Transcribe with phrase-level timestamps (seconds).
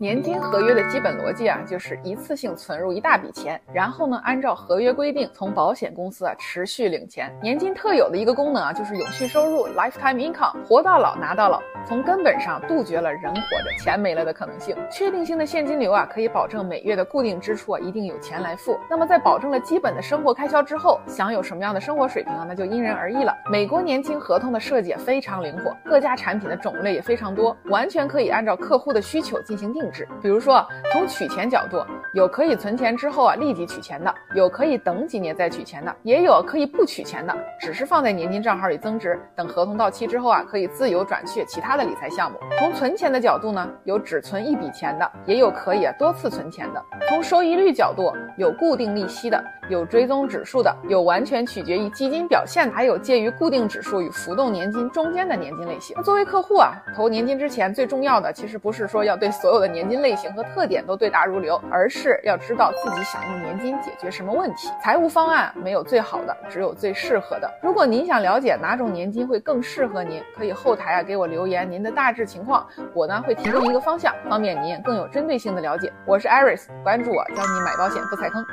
[0.00, 7.36] 年金合约的基本逻辑啊，就是一次性存入一大笔钱，然后呢，按照合约规定从保险公司啊持续领钱。
[7.42, 14.76] 年金特有的一个功能啊，就是永续收入 （lifetime income），活到老拿到老，从根本上杜绝了人活着钱没了的可能性。
[14.90, 18.78] 确定性的现金流啊，可以保证每月的固定支出啊一定有钱来付。
[18.90, 23.34] 那么在保证了基本的生活开销之后，享有什么样的生活水平啊，那就因人而异了。
[23.50, 30.06] 美国年金合同的设计也非常灵活，各家产品的种类也非常多，完全可以按照客户的需求进行定制。
[30.20, 30.62] 比如说，
[30.92, 42.36] 从取钱角度，有可以存钱之后啊立即取钱的，有可以等几年再取钱的，也有可以不取钱的，只是放在年金账号里增值，等合同到期之后啊可以自由转去其他的理财项目。
[42.58, 46.84] 从存钱的角度呢，有只存一笔钱的，也有可以多次存钱的。
[47.08, 55.96] 从收益率角度，有固定利息的，有追踪指数的，有完全取决于基金表现的，还有介于固定指数与浮动年金中间的年金类型。
[55.96, 64.68] 那作为客户啊，投年金之前最重要的其实不是说要对所有的年年金类型和特点都对答如流，而是要知道自己想用年金解决什么问题。
[64.82, 67.48] 财务方案没有最好的，只有最适合的。
[67.62, 75.92] 如果您想了解哪种年金会更适合您，可以后台啊给我留言您的大致情况，我呢会提供一个方向，方便您更有针对性的了解。
[76.04, 78.44] 我是 Iris，关注我，教你买保险不踩坑。